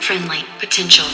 [0.00, 1.06] Friendly potential.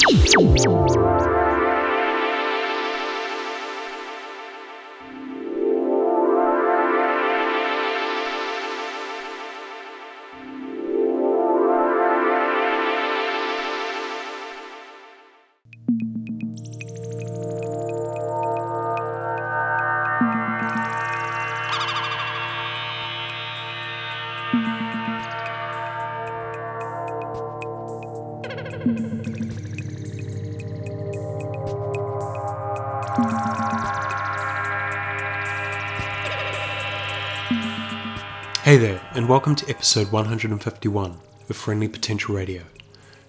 [39.33, 41.19] Welcome to episode 151
[41.49, 42.65] of Friendly Potential Radio.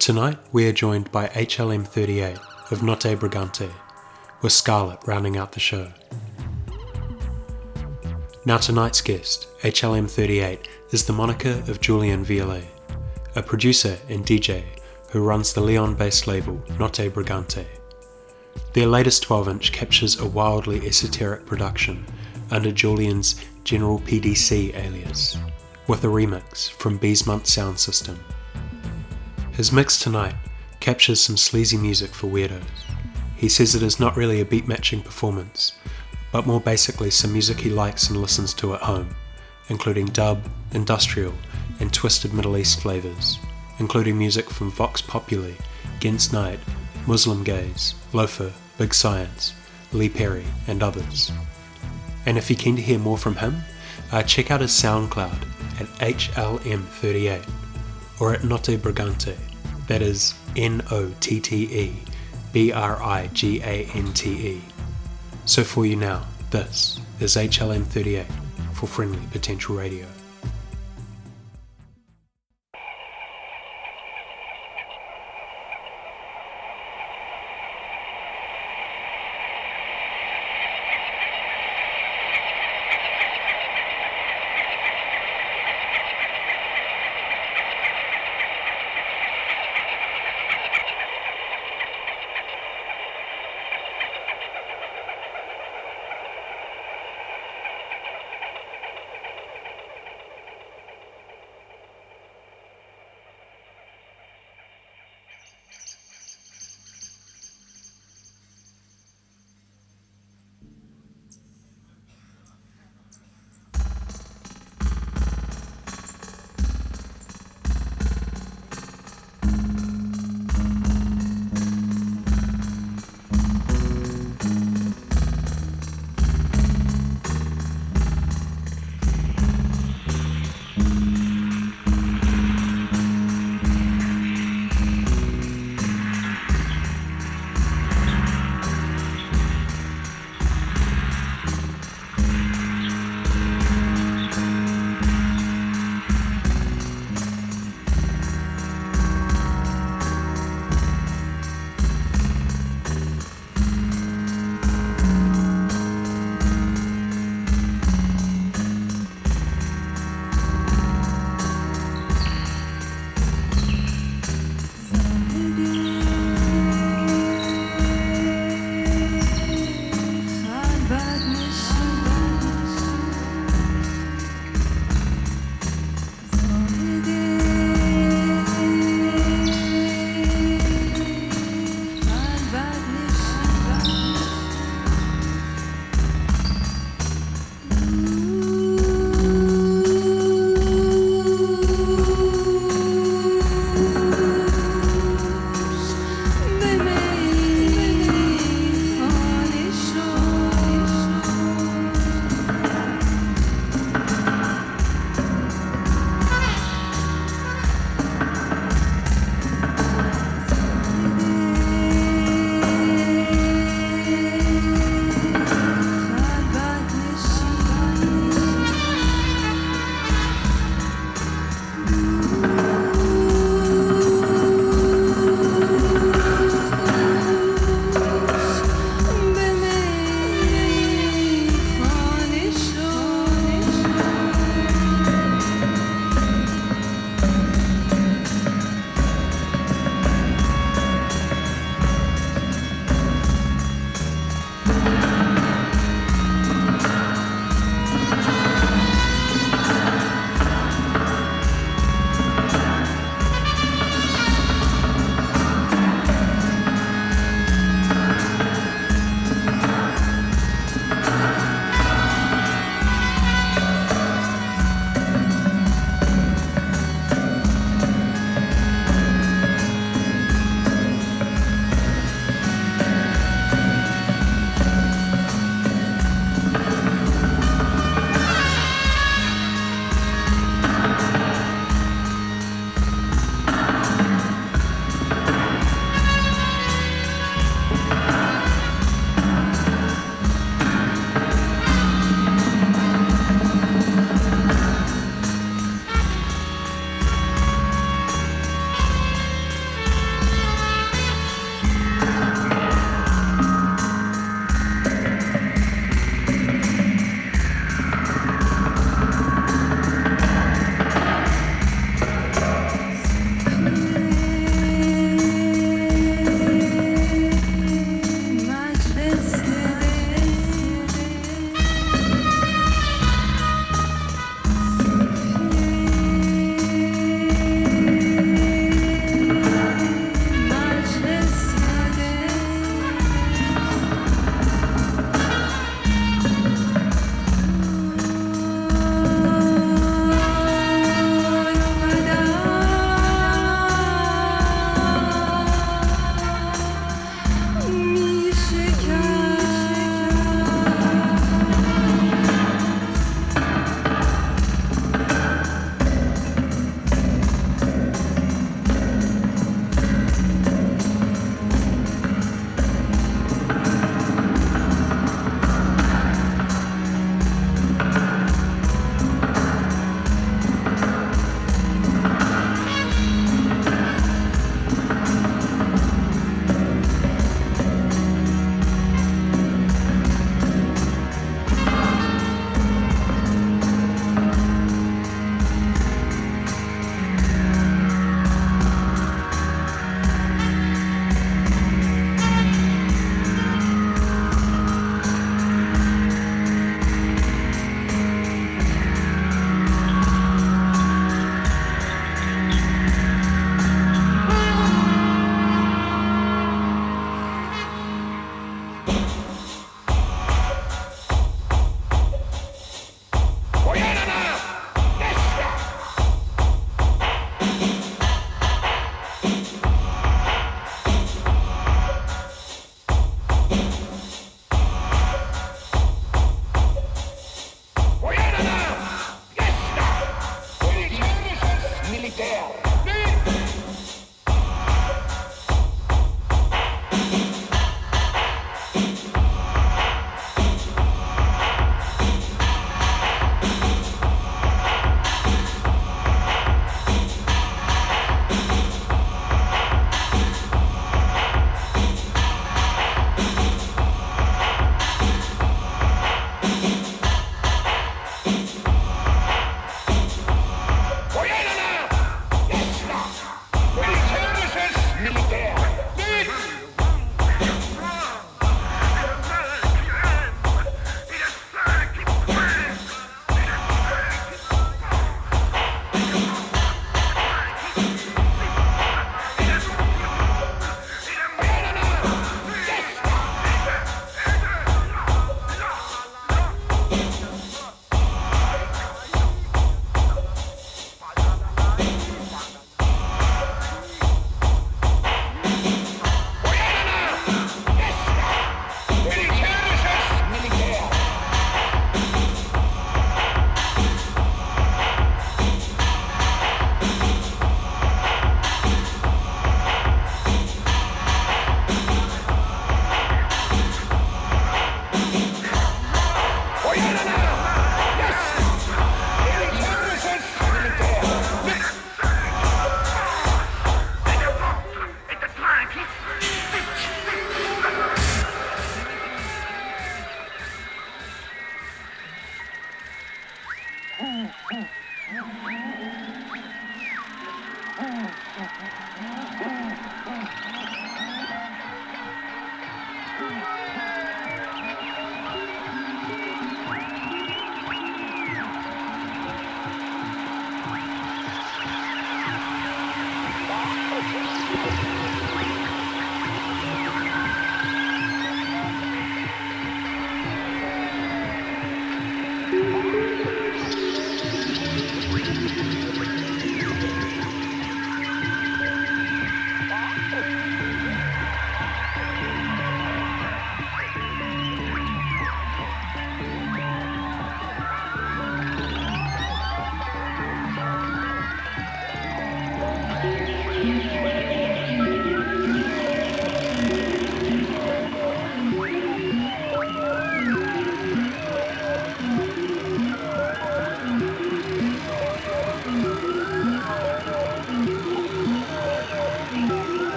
[0.00, 3.70] Tonight we are joined by HLM38 of Notte Brigante,
[4.42, 5.92] with Scarlet rounding out the show.
[8.44, 12.66] Now, tonight's guest, HLM38, is the moniker of Julian Violet,
[13.36, 14.64] a producer and DJ
[15.10, 17.66] who runs the Lyon based label Notte Brigante.
[18.72, 22.04] Their latest 12 inch captures a wildly esoteric production
[22.50, 25.38] under Julian's General PDC alias,
[25.86, 28.18] with a remix from Beesmont Sound System.
[29.52, 30.34] His mix tonight
[30.80, 32.62] captures some sleazy music for weirdos.
[33.36, 35.72] He says it is not really a beat matching performance,
[36.32, 39.14] but more basically some music he likes and listens to at home,
[39.68, 41.34] including dub, industrial,
[41.80, 43.38] and twisted Middle East flavours,
[43.78, 45.52] including music from Vox Populi,
[46.00, 46.60] Gens Night,
[47.06, 49.52] Muslimgauze, Loafer, Big Science,
[49.92, 51.30] Lee Perry, and others.
[52.26, 53.62] And if you're keen to hear more from him,
[54.10, 57.48] uh, check out his SoundCloud at HLM38
[58.20, 59.36] or at Notte Brigante,
[59.88, 61.96] that is N O T T E
[62.52, 64.64] B R I G A N T E.
[65.44, 68.26] So for you now, this is HLM38
[68.72, 70.06] for Friendly Potential Radio.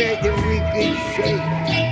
[0.00, 1.89] Make the wicked.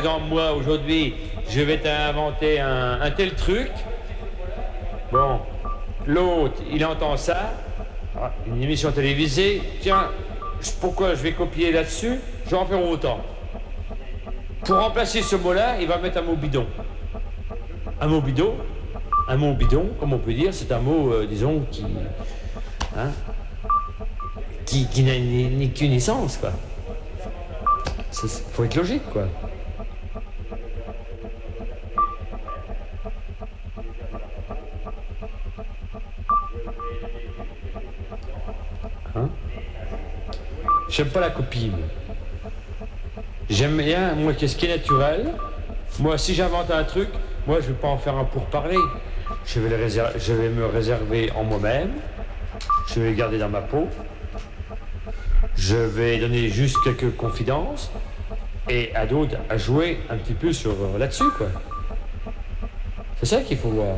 [0.00, 1.14] Exemple, moi, aujourd'hui,
[1.48, 3.70] je vais t'inventer un, tel truc.
[5.12, 5.40] Bon,
[6.06, 7.52] l'autre, il entend ça,
[8.16, 10.08] Ah, une émission télévisée, tiens,
[10.80, 12.18] pourquoi je vais copier là-dessus?
[12.46, 13.20] Je vais en faire autant.
[14.64, 16.66] Pour remplacer ce mot-là, il va mettre un mot bidon.
[18.00, 18.54] Un mot bidon,
[19.28, 21.84] un mot bidon, comme on peut dire, c'est un mot, euh, disons, qui.
[22.96, 23.10] Hein,
[24.64, 25.70] qui, qui n'a ni, ni
[26.40, 26.52] quoi.
[28.22, 29.26] Il faut être logique, quoi.
[41.00, 41.70] J'aime pas la copie.
[41.70, 41.78] moi.
[43.48, 45.28] J'aime bien, moi, qu'est-ce qui est naturel.
[45.98, 47.08] Moi, si j'invente un truc,
[47.46, 48.76] moi, je vais pas en faire un pour parler.
[49.46, 51.92] Je vais, je vais me réserver en moi-même.
[52.86, 53.88] Je vais le garder dans ma peau.
[55.56, 57.90] Je vais donner juste quelques confidences
[58.68, 61.48] et à d'autres à jouer un petit peu sur euh, là-dessus, quoi.
[63.18, 63.96] C'est ça qu'il faut voir.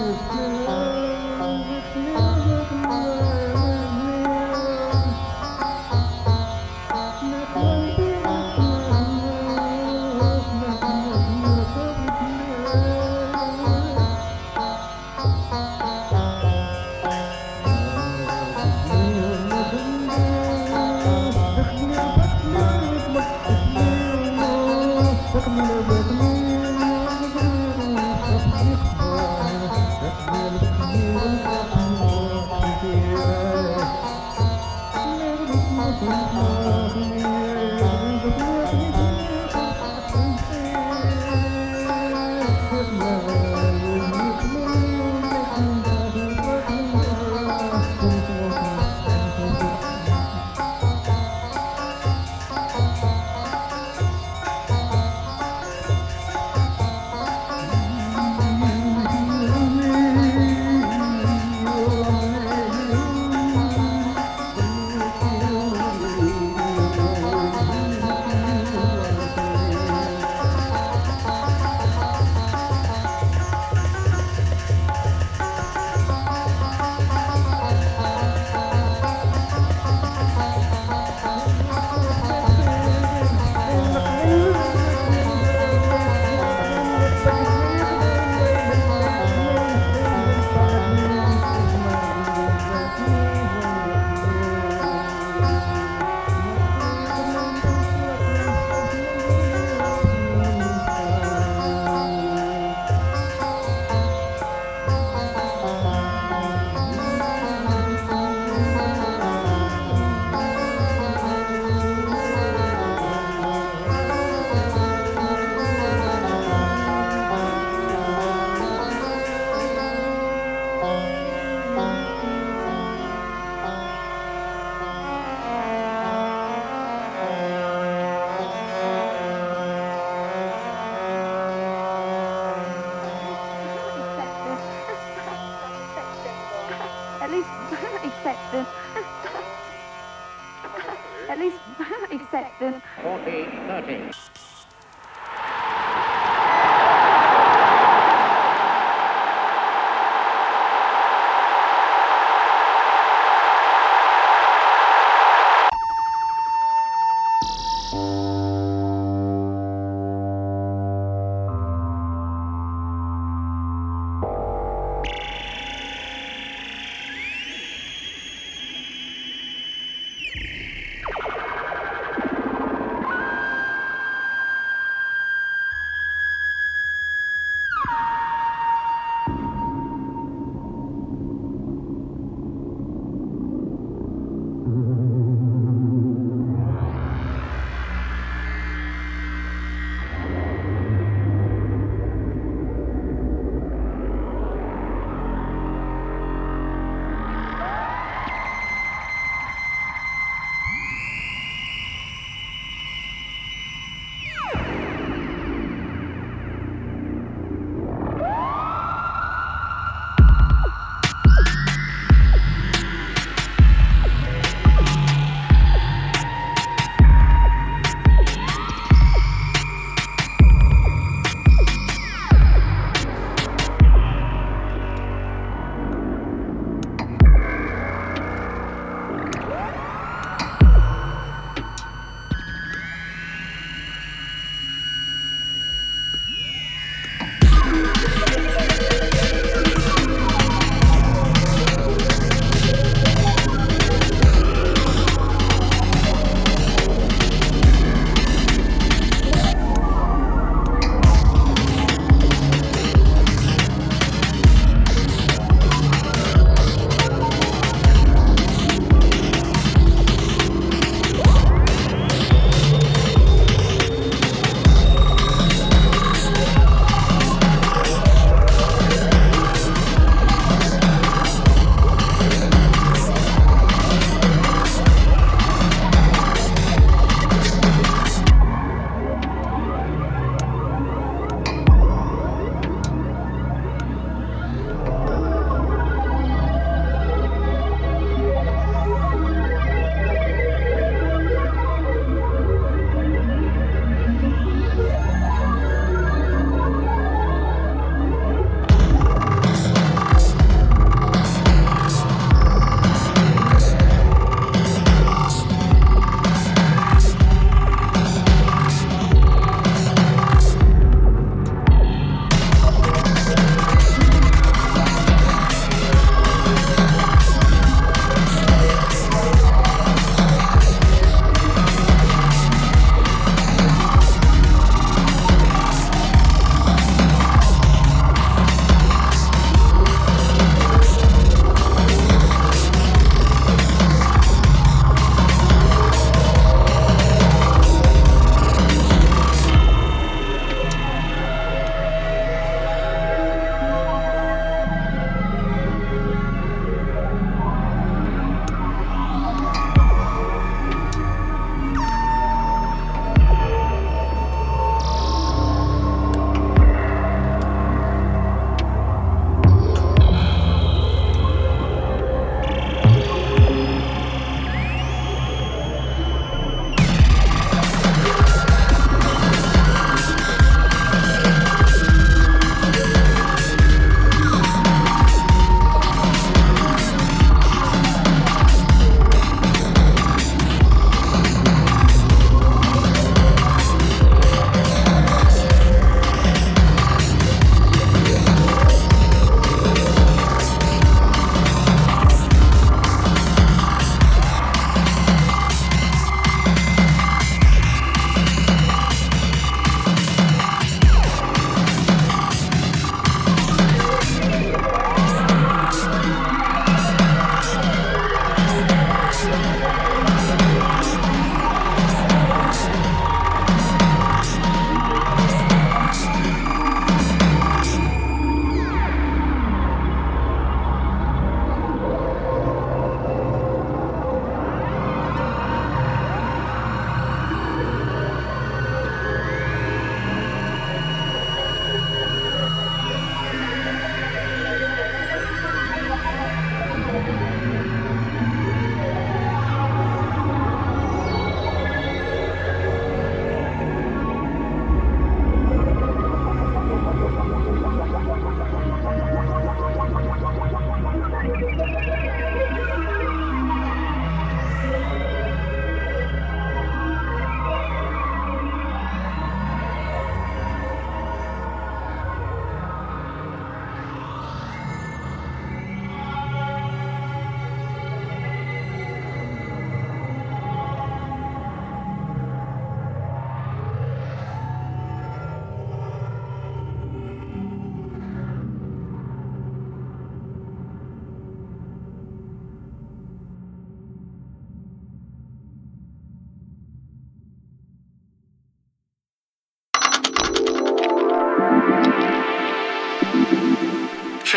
[0.00, 0.16] 嗯。
[0.32, 0.49] 嗯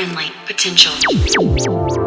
[0.03, 2.02] friendly potential.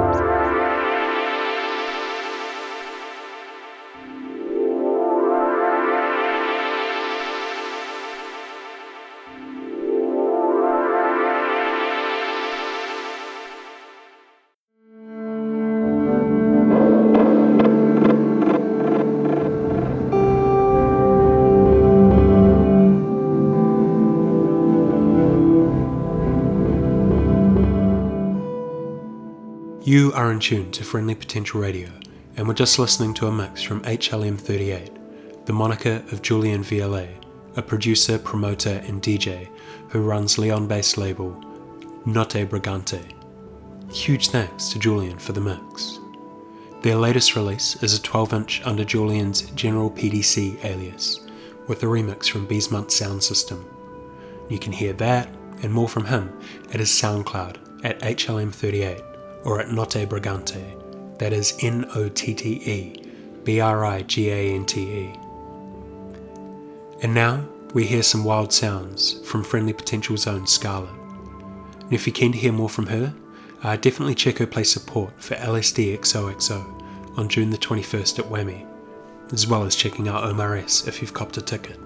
[29.86, 31.88] You are in tune to Friendly Potential Radio,
[32.36, 37.08] and we're just listening to a mix from HLM38, the moniker of Julian VLA,
[37.54, 39.48] a producer, promoter, and DJ
[39.90, 41.40] who runs Lyon based label
[42.04, 43.00] Notte Brigante.
[43.92, 46.00] Huge thanks to Julian for the mix.
[46.82, 51.20] Their latest release is a 12 inch under Julian's General PDC alias,
[51.68, 53.64] with a remix from Beesmunt Sound System.
[54.48, 55.28] You can hear that
[55.62, 56.36] and more from him
[56.72, 59.12] at his SoundCloud at HLM38
[59.46, 63.02] or at Notte Brigante, that is N O T T E
[63.44, 65.12] B R I G A N T E.
[67.02, 70.90] And now we hear some wild sounds from Friendly Potential's own Scarlet.
[71.80, 73.14] And if you're keen to hear more from her,
[73.62, 78.66] uh, definitely check her play support for LSD XOXO on June the 21st at Whammy,
[79.32, 81.78] as well as checking out Omar S if you've copped a ticket.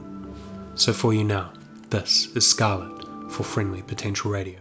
[0.75, 1.53] So for you now,
[1.91, 4.61] this is Scarlet for Friendly Potential Radio.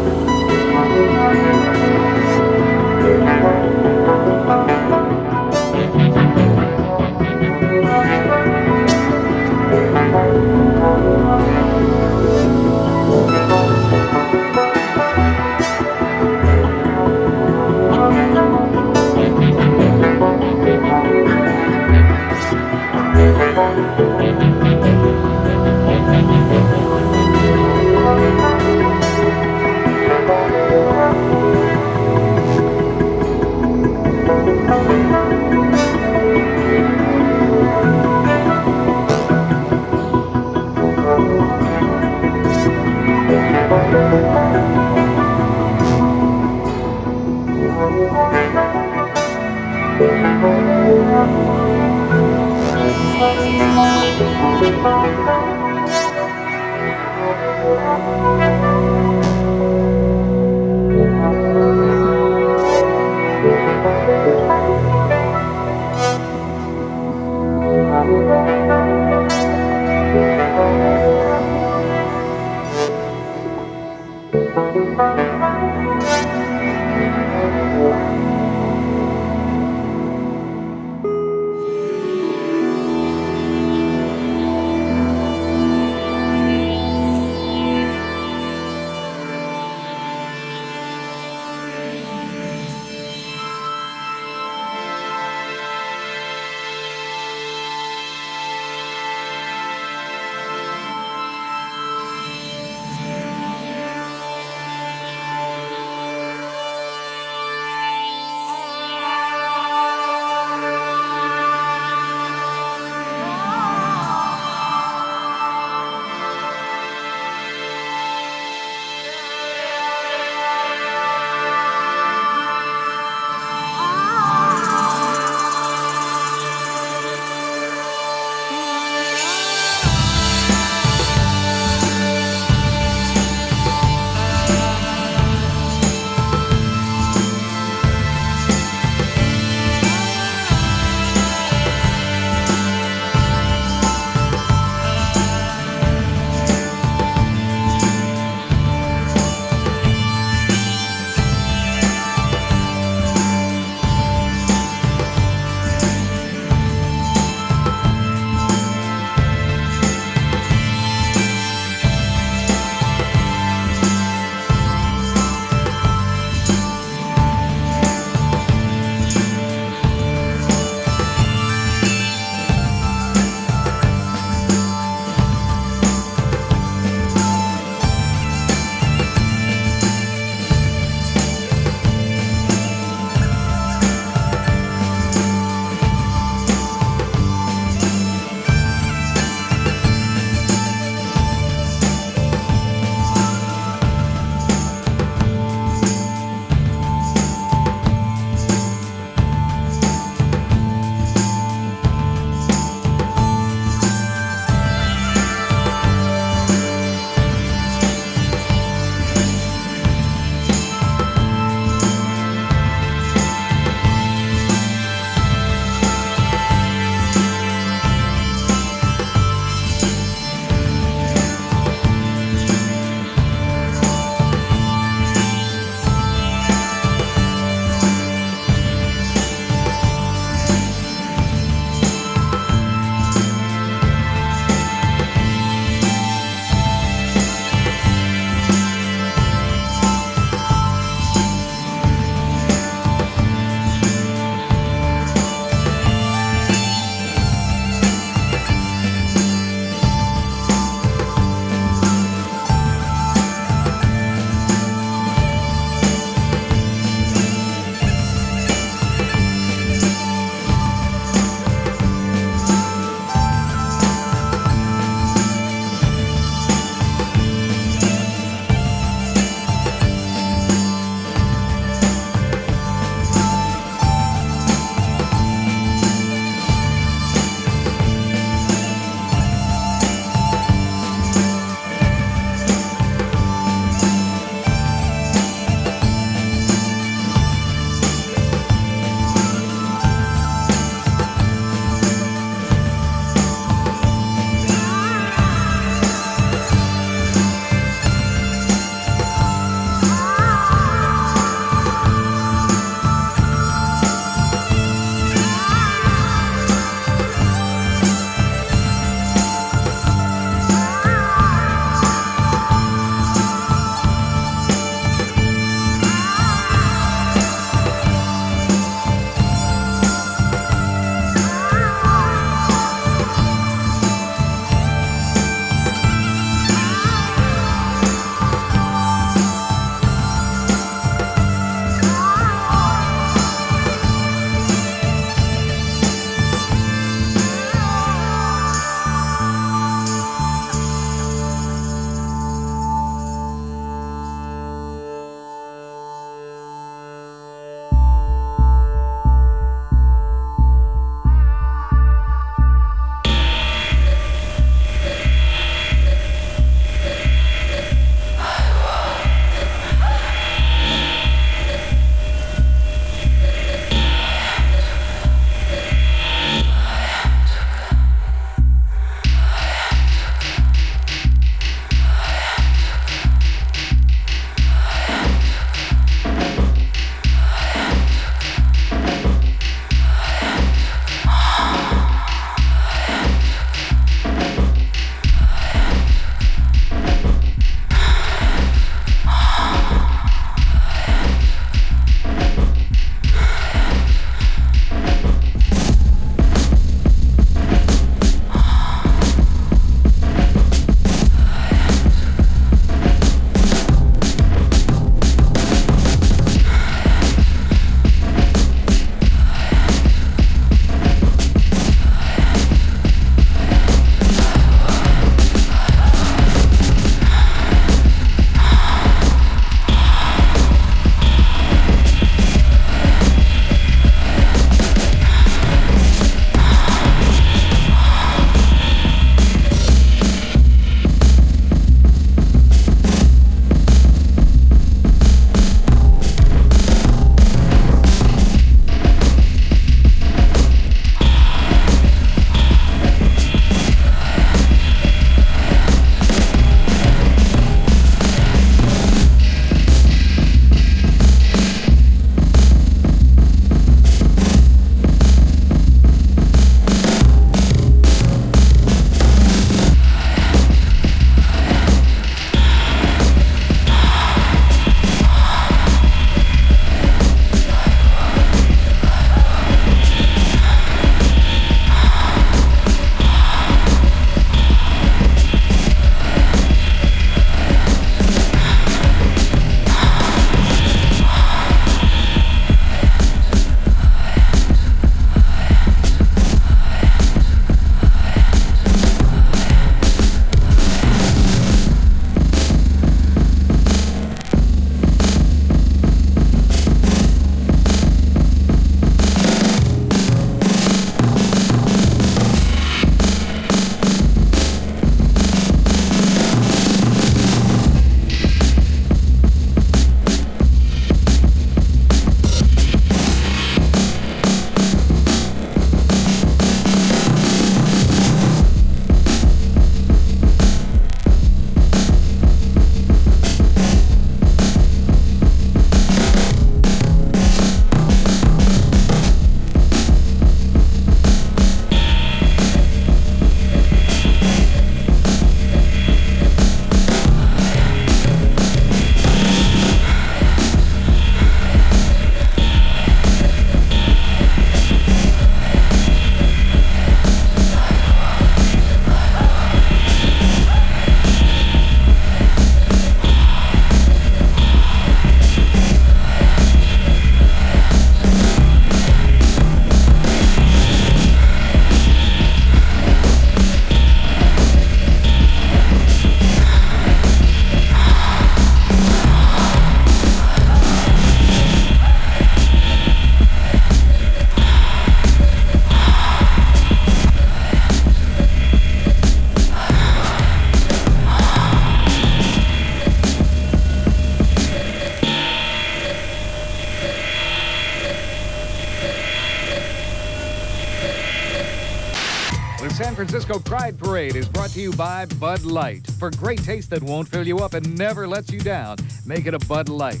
[594.56, 595.86] To you by Bud Light.
[595.98, 599.34] For great taste that won't fill you up and never lets you down, make it
[599.34, 600.00] a Bud Light.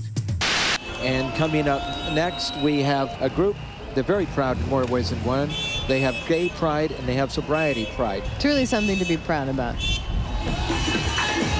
[1.00, 1.82] And coming up
[2.14, 3.54] next, we have a group.
[3.94, 5.50] They're very proud in more ways than one.
[5.88, 8.22] They have gay pride and they have sobriety pride.
[8.40, 9.74] Truly something to be proud about.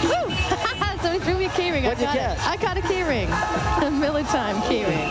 [0.03, 0.35] Woo!
[1.03, 1.85] Somebody threw me a key ring.
[1.85, 2.39] I What'd you got catch?
[2.47, 3.29] I got a key ring.
[3.29, 5.09] A Miller Time key ring.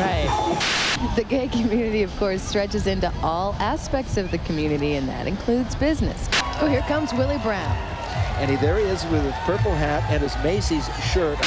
[0.00, 0.81] right.
[1.16, 5.74] The gay community, of course, stretches into all aspects of the community, and that includes
[5.74, 6.28] business.
[6.60, 7.76] Oh, here comes Willie Brown.
[8.38, 11.38] And he, there he is with his purple hat and his Macy's shirt.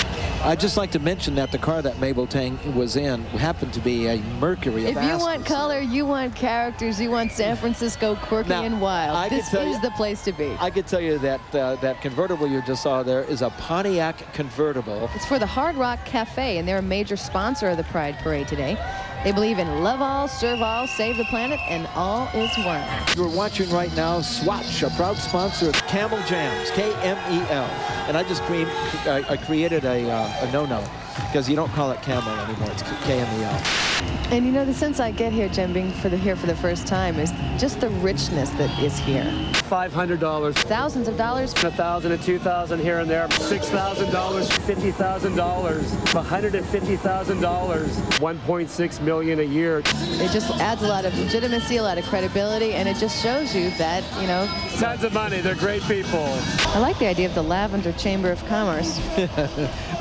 [0.46, 3.80] I'd just like to mention that the car that Mabel Teng was in happened to
[3.80, 4.84] be a Mercury.
[4.84, 8.80] If you fast- want color, you want characters, you want San Francisco quirky Now, and
[8.80, 10.56] wild, I this is you- the place to be.
[10.60, 14.32] I could tell you that uh, that convertible you just saw there is a Pontiac
[14.34, 15.10] convertible.
[15.16, 18.48] It's for the Hard Rock Cafe, and they're a major sponsor of the Pride Parade
[18.48, 18.78] today.
[19.26, 22.88] They believe in love all, serve all, save the planet, and all is one.
[23.18, 27.66] You're watching right now Swatch, a proud sponsor of Camel Jams, K-M-E-L.
[28.08, 28.70] And I just cre-
[29.10, 32.70] I, I created a, uh, a no-no because you don't call it Camel anymore.
[32.70, 33.95] It's K-M-E-L.
[34.32, 36.56] And you know, the sense I get here, Jen, being for the here for the
[36.56, 39.24] first time, is just the richness that is here.
[39.70, 40.56] $500.
[40.56, 41.54] Thousands of dollars.
[41.64, 43.30] A thousand and two thousand here and there.
[43.32, 49.40] Six thousand dollars, fifty thousand dollars, hundred and fifty thousand dollars, one point six million
[49.40, 49.80] a year.
[49.86, 53.56] It just adds a lot of legitimacy, a lot of credibility, and it just shows
[53.56, 54.48] you that, you know,
[54.80, 55.40] Tons of money.
[55.40, 56.26] They're great people.
[56.74, 59.00] I like the idea of the Lavender Chamber of Commerce.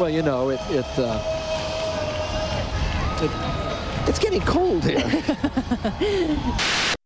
[0.00, 1.20] well, you know, it, it, uh,
[3.22, 3.63] it
[4.08, 5.24] it's getting cold here.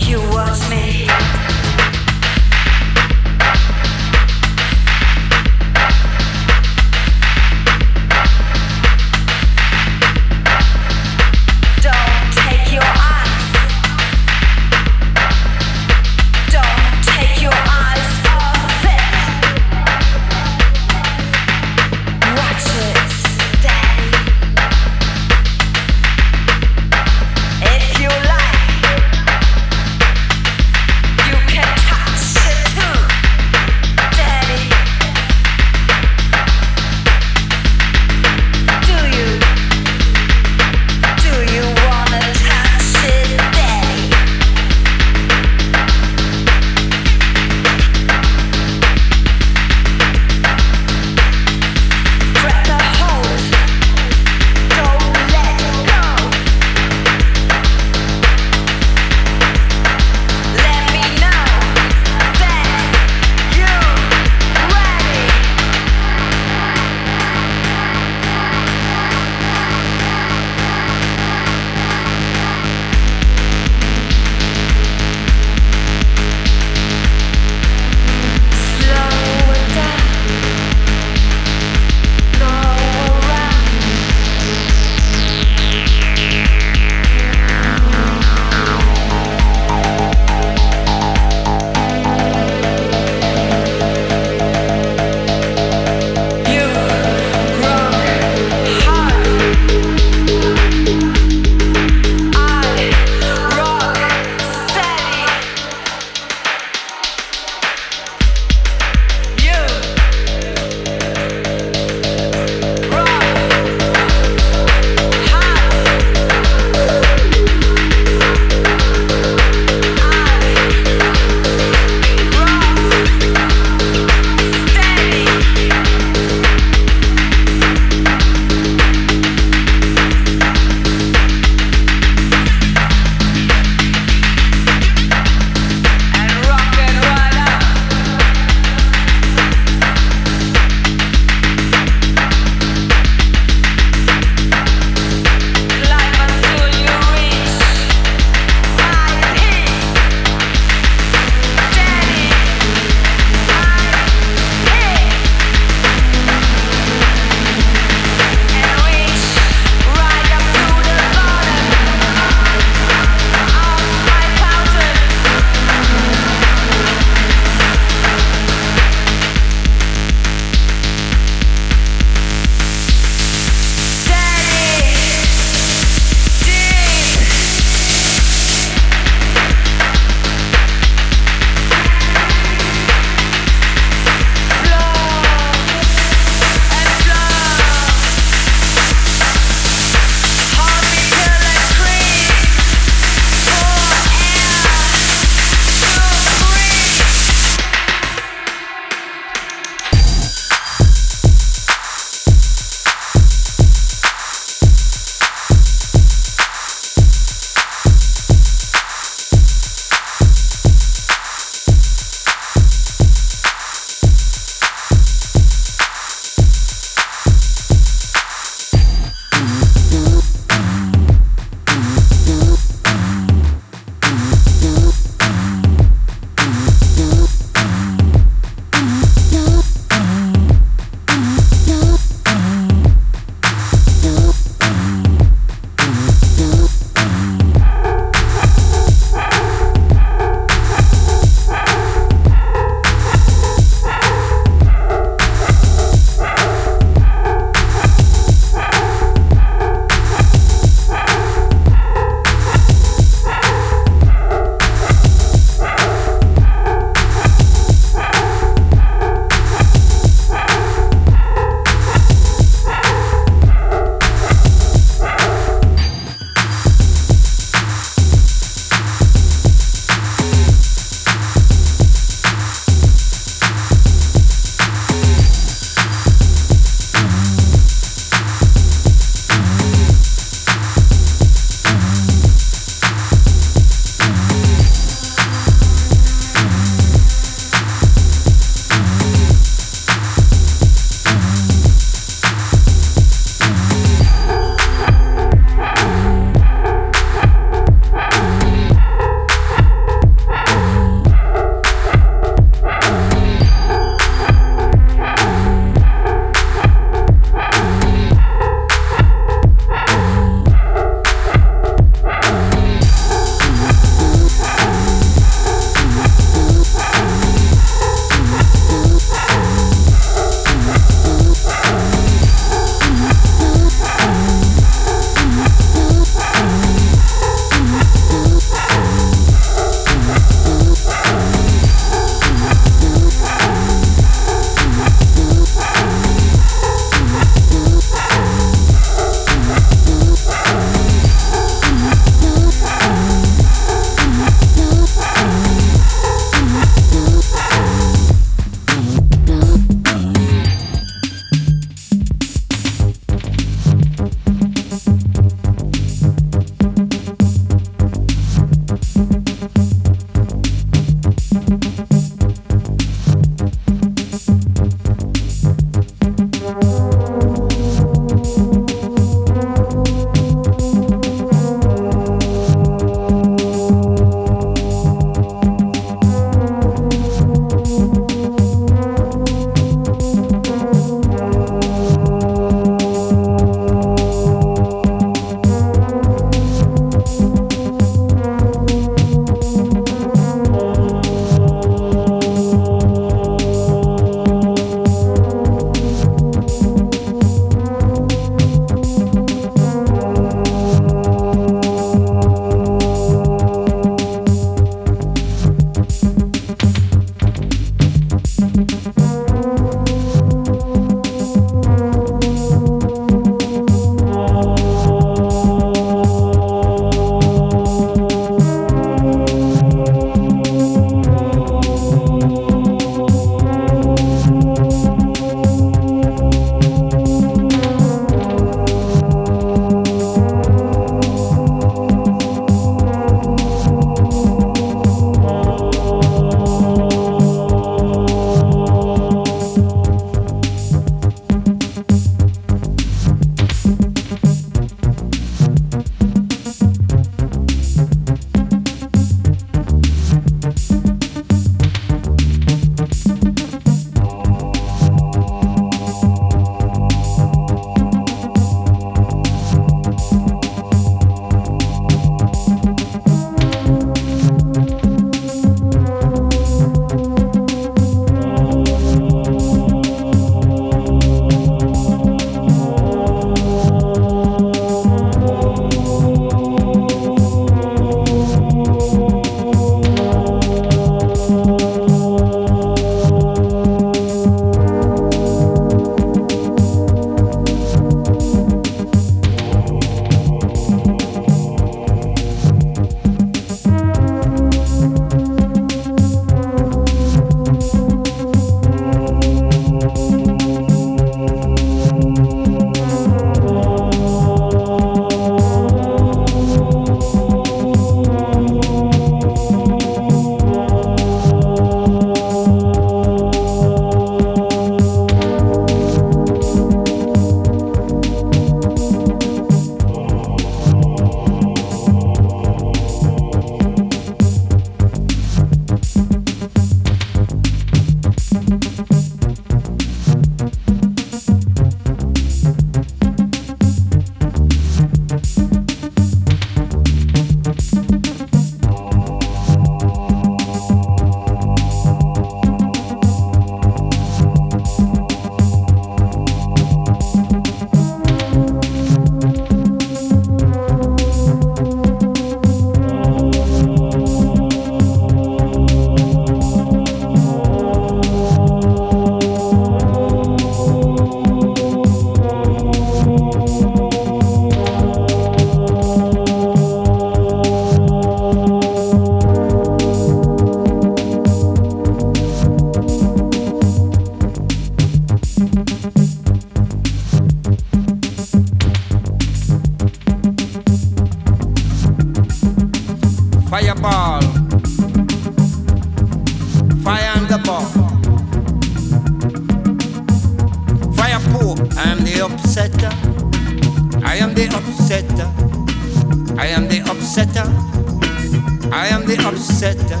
[598.72, 600.00] I am the upsetter.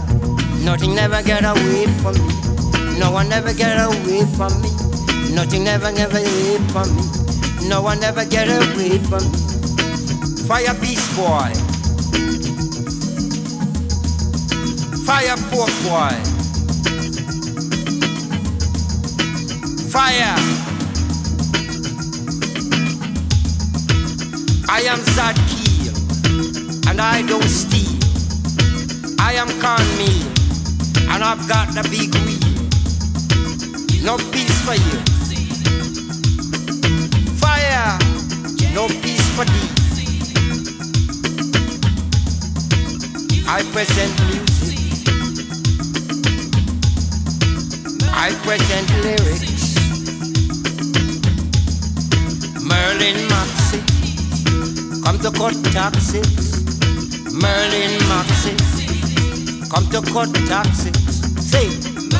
[0.64, 2.98] Nothing never get away from me.
[2.98, 4.70] No one never get away from me.
[5.34, 7.02] Nothing never, never away from me.
[7.68, 9.38] No one never get away from me.
[10.48, 11.52] Fire beast boy.
[15.04, 16.16] Fire pork boy.
[19.90, 20.36] Fire.
[24.68, 28.05] I am Zadkiel, and I don't steal.
[29.18, 30.26] I am cornmeal,
[31.12, 32.56] and I've got the big wheel.
[34.04, 34.98] No peace for you.
[37.42, 37.98] Fire,
[38.74, 39.70] no peace for thee.
[43.48, 44.78] I present music.
[48.12, 49.74] I present lyrics.
[52.62, 53.80] Merlin Maxi,
[55.04, 56.64] come to cut taxes.
[57.32, 58.54] Merlin Maxi,
[59.70, 61.20] come to cut taxes.
[61.40, 61.68] Say,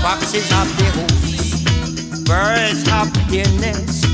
[0.02, 4.06] foxes have their homes, birds have their nests,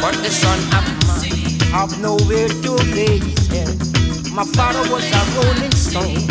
[0.00, 3.76] but the son of man have nowhere to lay his head.
[4.32, 6.24] My father was a rolling stone.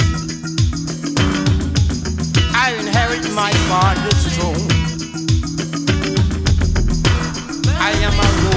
[2.54, 4.68] I inherit my father's throne.
[7.80, 8.57] I am a rolling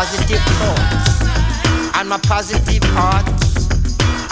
[0.00, 1.20] positive thoughts
[1.96, 3.68] and my positive hearts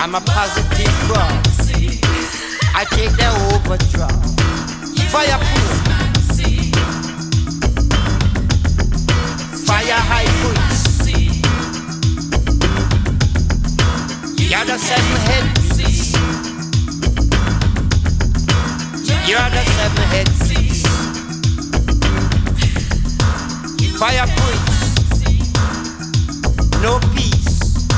[0.01, 1.69] and my positive thoughts.
[2.75, 4.41] I take the overdraft.
[5.13, 5.75] Fireproof.
[9.67, 11.05] Fire high priest.
[14.41, 15.45] You're the seven head
[15.77, 16.17] beast.
[19.29, 20.87] You're the seven head beast.
[23.99, 24.68] Fire priest.
[26.81, 27.89] No peace.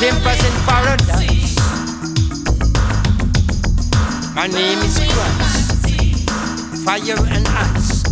[0.00, 1.54] Pimpers in paradise.
[4.34, 5.86] My name is Christ.
[6.84, 8.02] Fire and ice.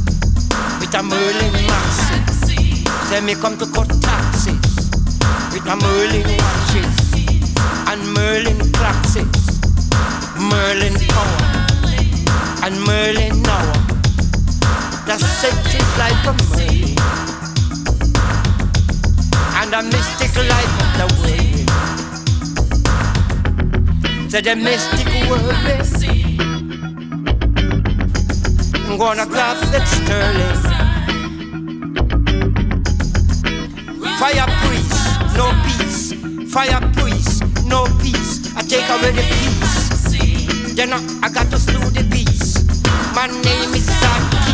[0.79, 2.49] With a Merlin Maxi.
[3.09, 4.91] Say me come to cut taxes.
[5.53, 6.97] With a Merlin watches.
[7.91, 9.61] And Merlin classes.
[10.39, 11.67] Merlin power.
[12.63, 13.73] And Merlin now.
[15.07, 17.28] The sacred life a Merlin.
[19.71, 21.45] And the mystic life of the way.
[24.31, 25.45] Say the mystic world.
[28.89, 30.63] I'm gonna grab that sterling.
[34.19, 34.97] Fire priest,
[35.37, 36.15] no peace.
[36.51, 38.33] Fire priest, no peace.
[38.57, 40.75] I take away the peace.
[40.75, 42.65] Then I, I got to slew the beast.
[43.15, 44.48] My name is Zaki,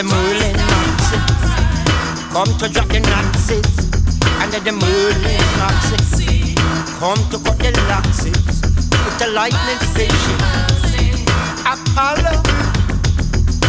[0.00, 1.18] The Merlin Maxi.
[2.32, 3.68] Come to drop the Nazis.
[4.40, 6.56] And the Merlin Maxi.
[6.98, 8.64] Come to cut the laxes.
[9.04, 10.40] With the lightning spaceship.
[11.68, 12.40] Apollo.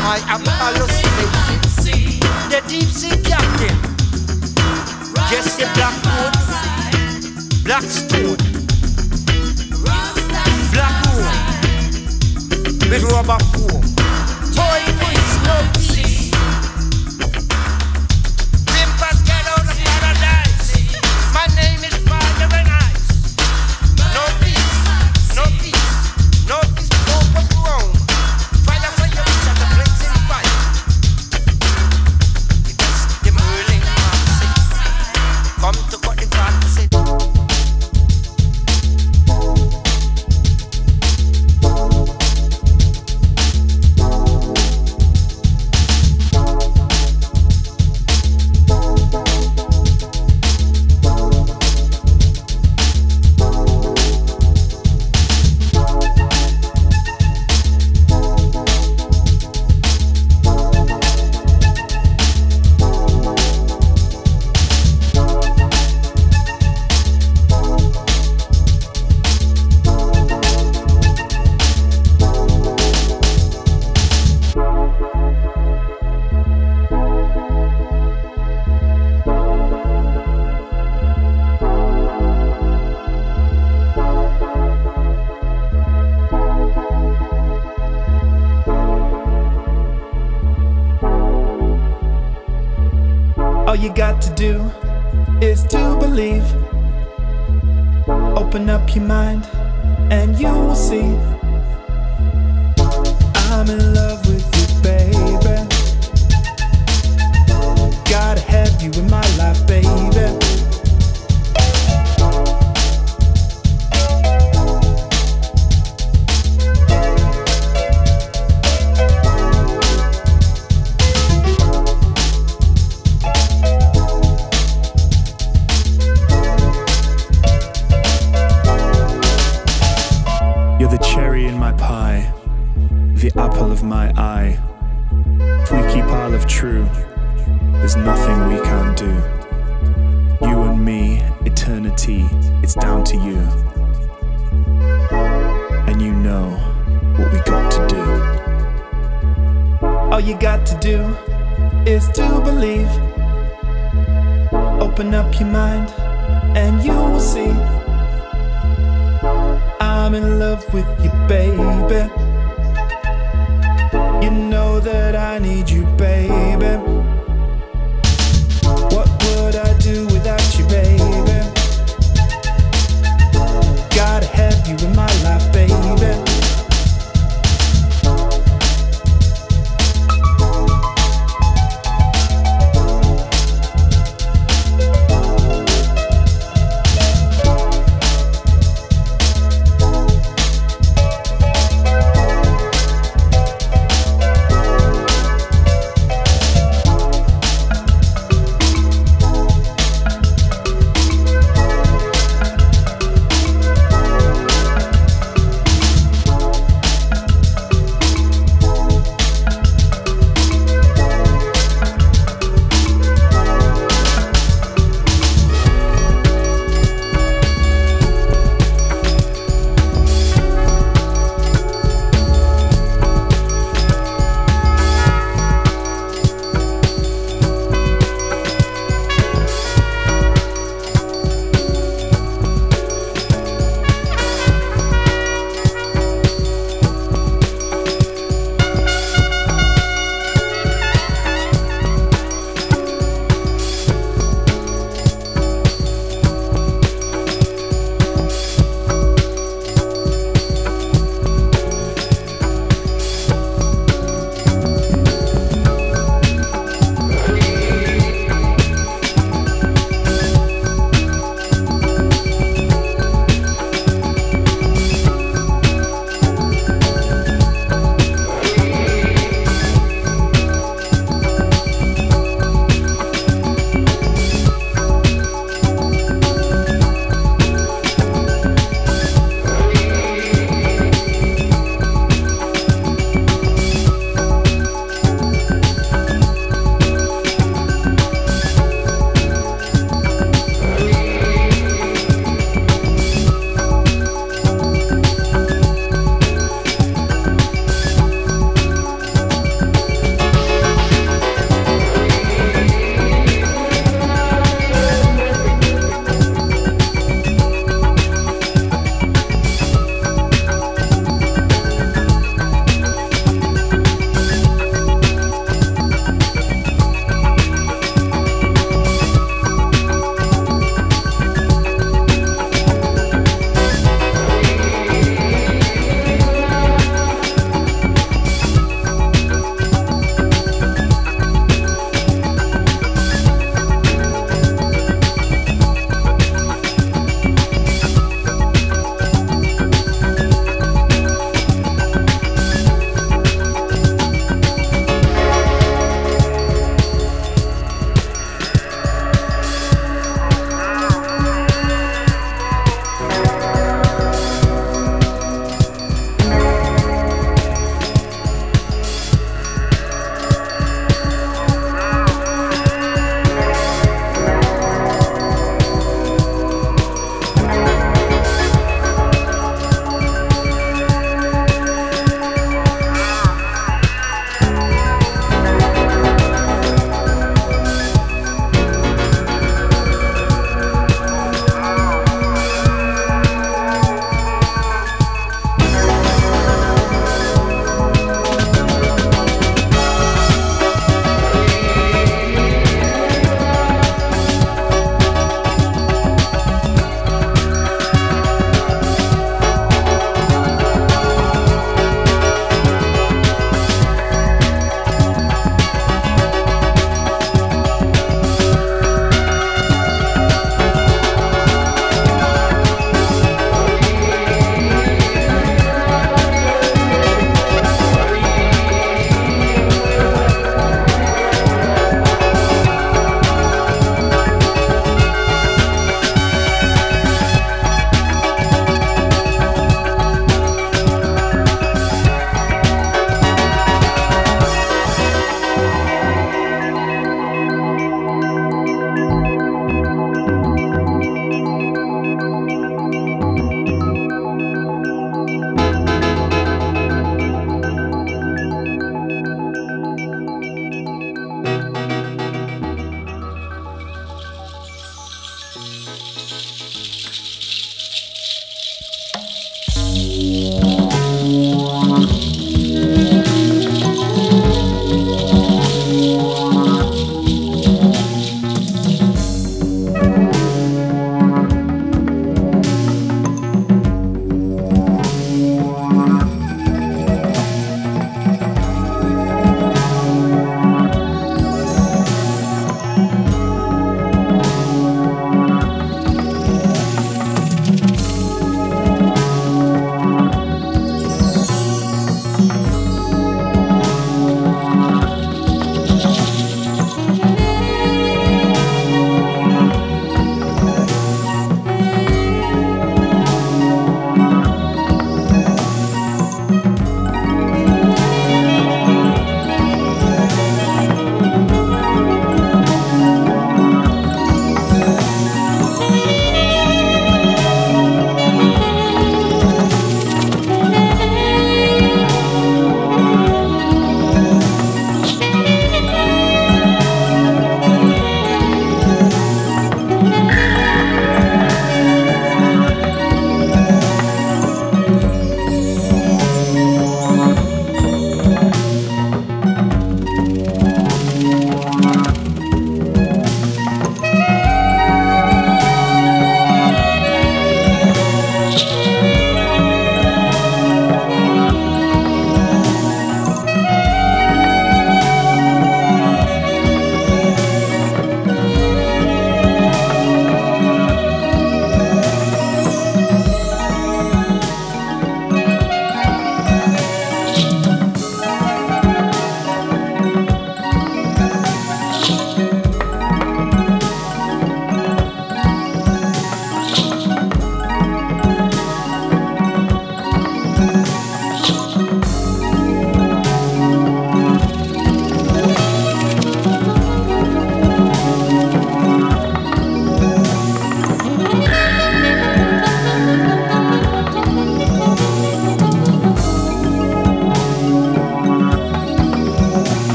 [0.00, 2.24] My Apollo spaceship.
[2.48, 3.76] The deep sea captain.
[5.28, 6.32] Jesse Blackwood.
[7.64, 8.40] Black stone.
[10.72, 11.28] Black wool.
[12.88, 13.84] With rubber foam.
[14.56, 15.04] Toy
[15.44, 15.83] no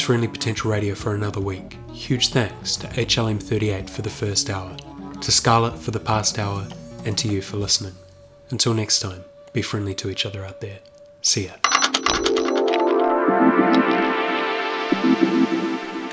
[0.00, 1.76] that's Friendly Potential Radio for another week.
[1.92, 4.74] Huge thanks to HLM38 for the first hour,
[5.20, 6.66] to Scarlett for the past hour,
[7.04, 7.92] and to you for listening.
[8.48, 10.78] Until next time, be friendly to each other out there.
[11.20, 11.52] See ya.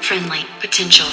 [0.01, 1.07] Friendly potential.